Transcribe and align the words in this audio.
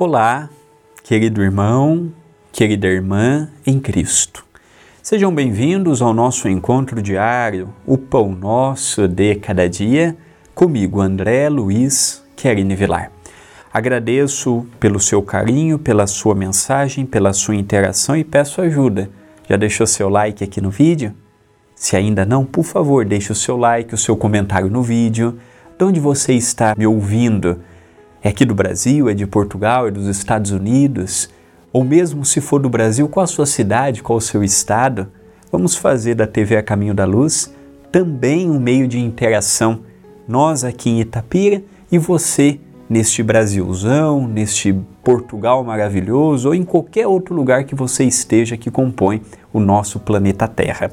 Olá, 0.00 0.48
querido 1.02 1.42
irmão, 1.42 2.12
querida 2.52 2.86
irmã 2.86 3.48
em 3.66 3.80
Cristo. 3.80 4.46
Sejam 5.02 5.34
bem-vindos 5.34 6.00
ao 6.00 6.14
nosso 6.14 6.48
encontro 6.48 7.02
diário, 7.02 7.74
o 7.84 7.98
Pão 7.98 8.30
Nosso 8.30 9.08
de 9.08 9.34
Cada 9.34 9.68
Dia, 9.68 10.16
comigo, 10.54 11.00
André 11.00 11.48
Luiz 11.48 12.22
Querine 12.36 12.76
Vilar. 12.76 13.10
Agradeço 13.72 14.64
pelo 14.78 15.00
seu 15.00 15.20
carinho, 15.20 15.80
pela 15.80 16.06
sua 16.06 16.32
mensagem, 16.32 17.04
pela 17.04 17.32
sua 17.32 17.56
interação 17.56 18.16
e 18.16 18.22
peço 18.22 18.60
ajuda. 18.60 19.10
Já 19.50 19.56
deixou 19.56 19.84
seu 19.84 20.08
like 20.08 20.44
aqui 20.44 20.60
no 20.60 20.70
vídeo? 20.70 21.12
Se 21.74 21.96
ainda 21.96 22.24
não, 22.24 22.44
por 22.44 22.62
favor, 22.62 23.04
deixe 23.04 23.32
o 23.32 23.34
seu 23.34 23.56
like, 23.56 23.92
o 23.92 23.98
seu 23.98 24.16
comentário 24.16 24.70
no 24.70 24.80
vídeo. 24.80 25.40
De 25.76 25.84
onde 25.84 25.98
você 25.98 26.34
está 26.34 26.72
me 26.78 26.86
ouvindo? 26.86 27.58
É 28.28 28.30
aqui 28.30 28.44
do 28.44 28.54
Brasil, 28.54 29.08
é 29.08 29.14
de 29.14 29.26
Portugal, 29.26 29.88
é 29.88 29.90
dos 29.90 30.06
Estados 30.06 30.50
Unidos? 30.50 31.30
Ou 31.72 31.82
mesmo 31.82 32.26
se 32.26 32.42
for 32.42 32.60
do 32.60 32.68
Brasil, 32.68 33.08
qual 33.08 33.24
a 33.24 33.26
sua 33.26 33.46
cidade, 33.46 34.02
qual 34.02 34.18
o 34.18 34.20
seu 34.20 34.44
estado? 34.44 35.08
Vamos 35.50 35.74
fazer 35.74 36.14
da 36.14 36.26
TV 36.26 36.58
A 36.58 36.62
Caminho 36.62 36.92
da 36.92 37.06
Luz 37.06 37.50
também 37.90 38.50
um 38.50 38.60
meio 38.60 38.86
de 38.86 38.98
interação. 38.98 39.80
Nós 40.28 40.62
aqui 40.62 40.90
em 40.90 41.00
Itapira 41.00 41.62
e 41.90 41.96
você 41.96 42.60
neste 42.86 43.22
Brasilzão, 43.22 44.28
neste 44.28 44.78
Portugal 45.02 45.64
maravilhoso 45.64 46.48
ou 46.48 46.54
em 46.54 46.64
qualquer 46.64 47.06
outro 47.06 47.34
lugar 47.34 47.64
que 47.64 47.74
você 47.74 48.04
esteja 48.04 48.58
que 48.58 48.70
compõe 48.70 49.22
o 49.54 49.58
nosso 49.58 49.98
planeta 49.98 50.46
Terra. 50.46 50.92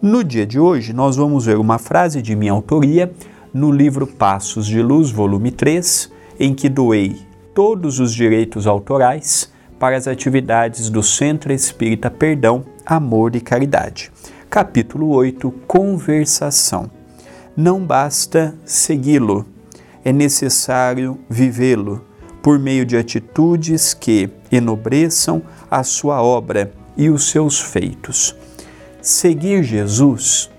No 0.00 0.22
dia 0.22 0.46
de 0.46 0.60
hoje, 0.60 0.92
nós 0.92 1.16
vamos 1.16 1.46
ver 1.46 1.58
uma 1.58 1.78
frase 1.78 2.22
de 2.22 2.36
minha 2.36 2.52
autoria 2.52 3.12
no 3.52 3.72
livro 3.72 4.06
Passos 4.06 4.68
de 4.68 4.80
Luz, 4.80 5.10
volume 5.10 5.50
3, 5.50 6.19
em 6.40 6.54
que 6.54 6.70
doei 6.70 7.20
todos 7.54 8.00
os 8.00 8.14
direitos 8.14 8.66
autorais 8.66 9.52
para 9.78 9.94
as 9.94 10.08
atividades 10.08 10.88
do 10.88 11.02
Centro 11.02 11.52
Espírita 11.52 12.10
Perdão, 12.10 12.64
Amor 12.86 13.36
e 13.36 13.40
Caridade. 13.42 14.10
Capítulo 14.48 15.10
8 15.10 15.50
Conversação. 15.66 16.90
Não 17.54 17.84
basta 17.84 18.54
segui-lo, 18.64 19.44
é 20.02 20.12
necessário 20.12 21.18
vivê-lo 21.28 22.06
por 22.42 22.58
meio 22.58 22.86
de 22.86 22.96
atitudes 22.96 23.92
que 23.92 24.30
enobreçam 24.50 25.42
a 25.70 25.82
sua 25.82 26.22
obra 26.22 26.72
e 26.96 27.10
os 27.10 27.28
seus 27.28 27.60
feitos. 27.60 28.34
Seguir 29.02 29.62
Jesus 29.62 30.50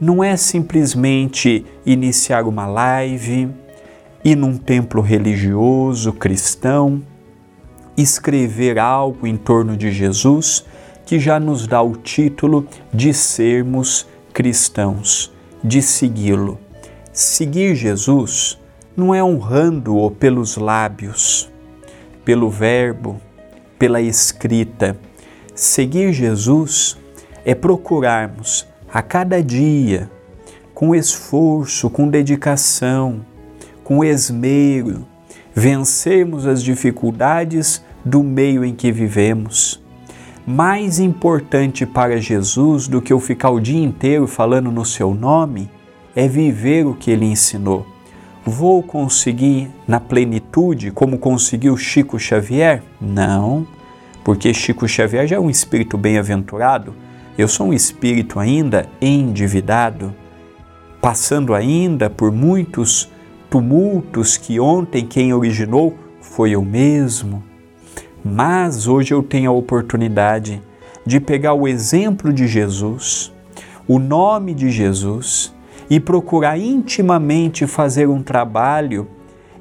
não 0.00 0.24
é 0.24 0.34
simplesmente 0.34 1.66
iniciar 1.84 2.44
uma 2.44 2.66
live, 2.66 3.50
ir 4.24 4.36
num 4.36 4.56
templo 4.56 5.00
religioso 5.00 6.12
cristão, 6.12 7.02
escrever 7.96 8.78
algo 8.78 9.26
em 9.26 9.36
torno 9.36 9.76
de 9.76 9.90
Jesus 9.90 10.64
que 11.04 11.18
já 11.18 11.40
nos 11.40 11.66
dá 11.66 11.82
o 11.82 11.96
título 11.96 12.66
de 12.92 13.12
sermos 13.12 14.06
cristãos, 14.32 15.32
de 15.62 15.82
segui-lo. 15.82 16.58
Seguir 17.12 17.74
Jesus 17.74 18.58
não 18.96 19.14
é 19.14 19.22
honrando-o 19.22 20.10
pelos 20.10 20.56
lábios, 20.56 21.50
pelo 22.24 22.48
verbo, 22.48 23.20
pela 23.78 24.00
escrita. 24.00 24.96
Seguir 25.54 26.12
Jesus 26.12 26.96
é 27.44 27.54
procurarmos 27.54 28.66
a 28.92 29.02
cada 29.02 29.42
dia, 29.42 30.10
com 30.74 30.94
esforço, 30.94 31.90
com 31.90 32.08
dedicação, 32.08 33.24
com 33.90 34.04
esmero, 34.04 35.04
vencermos 35.52 36.46
as 36.46 36.62
dificuldades 36.62 37.84
do 38.04 38.22
meio 38.22 38.64
em 38.64 38.72
que 38.72 38.92
vivemos. 38.92 39.82
Mais 40.46 41.00
importante 41.00 41.84
para 41.84 42.20
Jesus 42.20 42.86
do 42.86 43.02
que 43.02 43.12
eu 43.12 43.18
ficar 43.18 43.50
o 43.50 43.58
dia 43.58 43.82
inteiro 43.82 44.28
falando 44.28 44.70
no 44.70 44.84
seu 44.84 45.12
nome 45.12 45.68
é 46.14 46.28
viver 46.28 46.86
o 46.86 46.94
que 46.94 47.10
ele 47.10 47.24
ensinou. 47.24 47.84
Vou 48.46 48.80
conseguir 48.80 49.68
na 49.88 49.98
plenitude 49.98 50.92
como 50.92 51.18
conseguiu 51.18 51.76
Chico 51.76 52.16
Xavier? 52.16 52.84
Não, 53.00 53.66
porque 54.22 54.54
Chico 54.54 54.86
Xavier 54.86 55.26
já 55.26 55.34
é 55.34 55.40
um 55.40 55.50
espírito 55.50 55.98
bem-aventurado 55.98 56.94
eu 57.40 57.48
sou 57.48 57.68
um 57.68 57.72
espírito 57.72 58.38
ainda 58.38 58.86
endividado, 59.00 60.14
passando 61.00 61.54
ainda 61.54 62.10
por 62.10 62.30
muitos 62.30 63.10
tumultos 63.50 64.36
que 64.36 64.60
ontem 64.60 65.04
quem 65.04 65.34
originou 65.34 65.94
foi 66.20 66.52
eu 66.52 66.62
mesmo. 66.62 67.42
Mas 68.24 68.86
hoje 68.86 69.12
eu 69.12 69.22
tenho 69.22 69.50
a 69.50 69.54
oportunidade 69.54 70.62
de 71.04 71.18
pegar 71.18 71.54
o 71.54 71.66
exemplo 71.66 72.32
de 72.32 72.46
Jesus, 72.46 73.32
o 73.88 73.98
nome 73.98 74.54
de 74.54 74.70
Jesus 74.70 75.52
e 75.88 75.98
procurar 75.98 76.56
intimamente 76.56 77.66
fazer 77.66 78.08
um 78.08 78.22
trabalho 78.22 79.08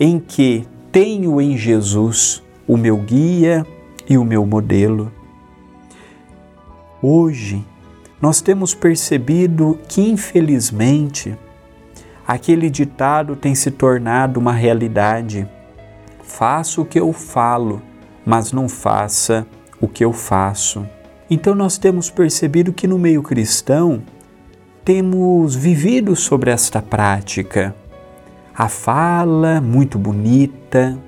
em 0.00 0.18
que 0.18 0.66
tenho 0.90 1.40
em 1.40 1.56
Jesus 1.56 2.42
o 2.66 2.76
meu 2.76 2.96
guia 2.96 3.66
e 4.08 4.16
o 4.16 4.24
meu 4.24 4.46
modelo. 4.46 5.12
Hoje, 7.02 7.62
nós 8.22 8.40
temos 8.40 8.74
percebido 8.74 9.78
que, 9.86 10.00
infelizmente, 10.00 11.36
aquele 12.26 12.70
ditado 12.70 13.36
tem 13.36 13.54
se 13.54 13.70
tornado 13.70 14.38
uma 14.38 14.52
realidade. 14.52 15.48
Faça 16.22 16.80
o 16.80 16.84
que 16.84 16.98
eu 16.98 17.12
falo, 17.12 17.82
mas 18.24 18.52
não 18.52 18.68
faça 18.68 19.46
o 19.80 19.86
que 19.86 20.04
eu 20.04 20.12
faço. 20.12 20.86
Então, 21.30 21.54
nós 21.54 21.78
temos 21.78 22.10
percebido 22.10 22.72
que 22.72 22.86
no 22.86 22.98
meio 22.98 23.22
cristão 23.22 24.02
temos 24.84 25.54
vivido 25.54 26.14
sobre 26.14 26.50
esta 26.50 26.82
prática. 26.82 27.74
A 28.56 28.68
fala 28.68 29.60
muito 29.60 29.98
bonita, 29.98 30.98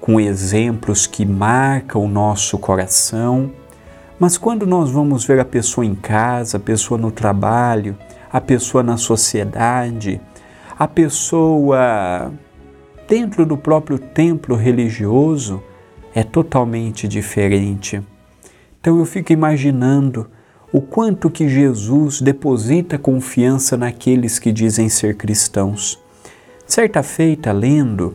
com 0.00 0.18
exemplos 0.18 1.06
que 1.06 1.26
marcam 1.26 2.02
o 2.02 2.08
nosso 2.08 2.58
coração, 2.58 3.52
mas 4.18 4.36
quando 4.36 4.66
nós 4.66 4.90
vamos 4.90 5.24
ver 5.24 5.38
a 5.38 5.44
pessoa 5.44 5.84
em 5.84 5.94
casa, 5.94 6.56
a 6.56 6.60
pessoa 6.60 6.98
no 6.98 7.10
trabalho, 7.10 7.96
a 8.32 8.40
pessoa 8.40 8.82
na 8.82 8.96
sociedade, 8.96 10.20
a 10.78 10.86
pessoa 10.86 12.32
dentro 13.08 13.46
do 13.46 13.56
próprio 13.56 13.98
templo 13.98 14.54
religioso, 14.54 15.62
é 16.14 16.22
totalmente 16.22 17.08
diferente. 17.08 18.02
Então 18.78 18.98
eu 18.98 19.04
fico 19.06 19.32
imaginando 19.32 20.28
o 20.70 20.82
quanto 20.82 21.30
que 21.30 21.48
Jesus 21.48 22.20
deposita 22.20 22.98
confiança 22.98 23.76
naqueles 23.76 24.38
que 24.38 24.52
dizem 24.52 24.90
ser 24.90 25.16
cristãos. 25.16 25.98
Certa 26.66 27.02
feita, 27.02 27.50
lendo 27.50 28.14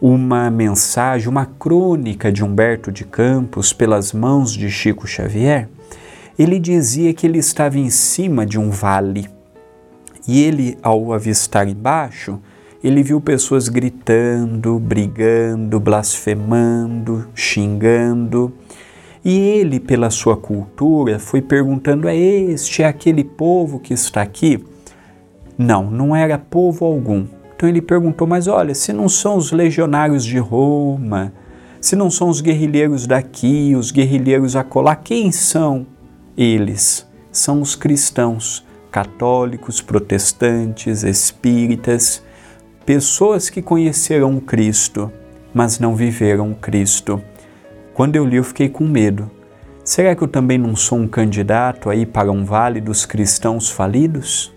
uma 0.00 0.50
mensagem, 0.50 1.28
uma 1.28 1.46
crônica 1.46 2.32
de 2.32 2.42
Humberto 2.42 2.90
de 2.90 3.04
Campos 3.04 3.72
pelas 3.72 4.12
mãos 4.12 4.52
de 4.52 4.68
Chico 4.68 5.06
Xavier, 5.06 5.68
ele 6.36 6.58
dizia 6.58 7.14
que 7.14 7.24
ele 7.24 7.38
estava 7.38 7.78
em 7.78 7.88
cima 7.88 8.44
de 8.44 8.58
um 8.58 8.70
vale 8.70 9.28
e 10.26 10.42
ele, 10.42 10.78
ao 10.82 11.12
avistar 11.12 11.68
embaixo, 11.68 12.38
ele 12.82 13.02
viu 13.02 13.20
pessoas 13.20 13.68
gritando, 13.68 14.78
brigando, 14.78 15.78
blasfemando, 15.78 17.28
xingando. 17.34 18.52
E 19.24 19.38
ele, 19.38 19.78
pela 19.78 20.10
sua 20.10 20.36
cultura, 20.36 21.18
foi 21.18 21.40
perguntando: 21.40 22.08
é 22.08 22.16
este, 22.16 22.82
é 22.82 22.86
aquele 22.86 23.22
povo 23.22 23.78
que 23.78 23.94
está 23.94 24.22
aqui? 24.22 24.64
Não, 25.56 25.90
não 25.90 26.14
era 26.16 26.38
povo 26.38 26.84
algum 26.84 27.26
então 27.62 27.68
ele 27.68 27.80
perguntou: 27.80 28.26
Mas 28.26 28.48
olha, 28.48 28.74
se 28.74 28.92
não 28.92 29.08
são 29.08 29.36
os 29.36 29.52
legionários 29.52 30.24
de 30.24 30.36
Roma, 30.36 31.32
se 31.80 31.94
não 31.94 32.10
são 32.10 32.28
os 32.28 32.40
guerrilheiros 32.40 33.06
daqui, 33.06 33.76
os 33.76 33.92
guerrilheiros 33.92 34.56
acolá, 34.56 34.96
quem 34.96 35.30
são 35.30 35.86
eles? 36.36 37.06
São 37.30 37.62
os 37.62 37.76
cristãos, 37.76 38.66
católicos, 38.92 39.80
protestantes, 39.80 41.02
espíritas, 41.02 42.22
pessoas 42.84 43.48
que 43.48 43.62
conheceram 43.62 44.38
Cristo, 44.38 45.10
mas 45.54 45.78
não 45.78 45.96
viveram 45.96 46.52
Cristo. 46.52 47.20
Quando 47.94 48.16
eu 48.16 48.26
li, 48.26 48.36
eu 48.36 48.44
fiquei 48.44 48.68
com 48.68 48.84
medo. 48.84 49.30
Será 49.82 50.14
que 50.14 50.22
eu 50.22 50.28
também 50.28 50.58
não 50.58 50.76
sou 50.76 50.98
um 50.98 51.08
candidato 51.08 51.88
aí 51.88 52.04
para 52.04 52.30
um 52.30 52.44
vale 52.44 52.82
dos 52.82 53.06
cristãos 53.06 53.70
falidos? 53.70 54.52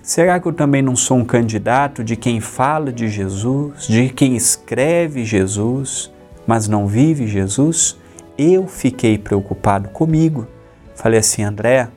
Será 0.00 0.38
que 0.38 0.46
eu 0.46 0.52
também 0.52 0.80
não 0.80 0.94
sou 0.94 1.18
um 1.18 1.24
candidato 1.24 2.02
de 2.04 2.16
quem 2.16 2.40
fala 2.40 2.92
de 2.92 3.08
Jesus, 3.08 3.86
de 3.86 4.08
quem 4.08 4.36
escreve 4.36 5.24
Jesus, 5.24 6.10
mas 6.46 6.68
não 6.68 6.86
vive 6.86 7.26
Jesus? 7.26 7.98
Eu 8.38 8.66
fiquei 8.66 9.18
preocupado 9.18 9.88
comigo. 9.90 10.46
Falei 10.94 11.18
assim, 11.18 11.42
André, 11.42 11.88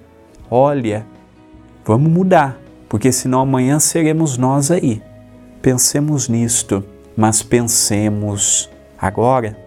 olha, 0.51 1.05
vamos 1.85 2.11
mudar, 2.11 2.57
porque 2.89 3.11
senão 3.11 3.41
amanhã 3.41 3.79
seremos 3.79 4.37
nós 4.37 4.71
aí. 4.71 5.01
Pensemos 5.61 6.27
nisto, 6.27 6.83
mas 7.15 7.41
pensemos 7.41 8.69
agora. 8.99 9.62